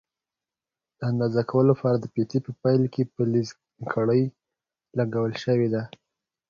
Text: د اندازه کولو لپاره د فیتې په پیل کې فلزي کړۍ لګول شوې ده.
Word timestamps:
د 0.97 0.99
اندازه 1.11 1.41
کولو 1.51 1.69
لپاره 1.73 1.97
د 1.99 2.05
فیتې 2.13 2.39
په 2.45 2.51
پیل 2.61 2.81
کې 2.93 3.03
فلزي 3.13 3.53
کړۍ 3.93 4.23
لګول 4.97 5.33
شوې 5.43 5.67
ده. 5.73 5.83